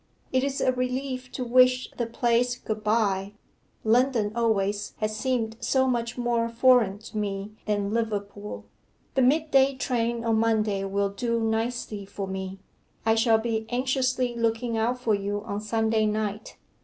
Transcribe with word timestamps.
It 0.31 0.43
is 0.43 0.61
a 0.61 0.71
relief 0.71 1.31
to 1.33 1.43
wish 1.45 1.91
the 1.91 2.07
place 2.07 2.55
good 2.55 2.83
bye 2.83 3.33
London 3.83 4.31
always 4.35 4.95
has 4.97 5.15
seemed 5.15 5.57
so 5.59 5.87
much 5.87 6.17
more 6.17 6.49
foreign 6.49 6.97
to 6.97 7.19
me 7.19 7.51
than 7.67 7.93
Liverpool 7.93 8.65
The 9.13 9.21
mid 9.21 9.51
day 9.51 9.75
train 9.75 10.23
on 10.25 10.37
Monday 10.39 10.83
will 10.85 11.09
do 11.09 11.39
nicely 11.39 12.03
for 12.07 12.25
me. 12.27 12.57
I 13.05 13.13
shall 13.13 13.37
be 13.37 13.67
anxiously 13.69 14.33
looking 14.35 14.75
out 14.75 14.97
for 14.99 15.13
you 15.13 15.43
on 15.43 15.61
Sunday 15.61 16.07
night. 16.07 16.57